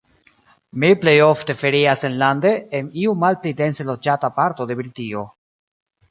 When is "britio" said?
4.81-5.23